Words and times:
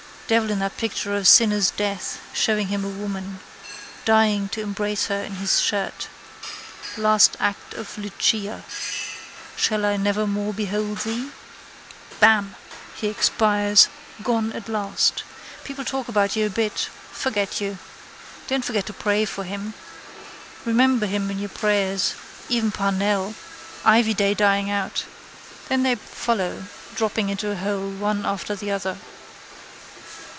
Devil 0.27 0.51
in 0.51 0.59
that 0.59 0.77
picture 0.77 1.13
of 1.13 1.27
sinner's 1.27 1.71
death 1.71 2.21
showing 2.33 2.67
him 2.69 2.85
a 2.85 2.87
woman. 2.87 3.39
Dying 4.05 4.47
to 4.47 4.61
embrace 4.61 5.07
her 5.07 5.21
in 5.21 5.33
his 5.35 5.59
shirt. 5.59 6.07
Last 6.95 7.35
act 7.37 7.73
of 7.73 7.97
Lucia. 7.97 8.63
Shall 9.57 9.83
I 9.85 9.97
nevermore 9.97 10.53
behold 10.53 10.99
thee? 10.99 11.31
Bam! 12.21 12.55
He 12.95 13.09
expires. 13.09 13.89
Gone 14.23 14.53
at 14.53 14.69
last. 14.69 15.23
People 15.65 15.83
talk 15.83 16.07
about 16.07 16.37
you 16.37 16.45
a 16.45 16.49
bit: 16.49 16.87
forget 17.11 17.59
you. 17.59 17.77
Don't 18.47 18.63
forget 18.63 18.85
to 18.85 18.93
pray 18.93 19.25
for 19.25 19.43
him. 19.43 19.73
Remember 20.63 21.07
him 21.07 21.29
in 21.29 21.39
your 21.39 21.49
prayers. 21.49 22.15
Even 22.47 22.71
Parnell. 22.71 23.35
Ivy 23.83 24.13
day 24.13 24.33
dying 24.33 24.69
out. 24.69 25.03
Then 25.67 25.83
they 25.83 25.95
follow: 25.95 26.63
dropping 26.95 27.27
into 27.27 27.51
a 27.51 27.57
hole, 27.57 27.89
one 27.91 28.25
after 28.25 28.55
the 28.55 28.71
other. 28.71 28.97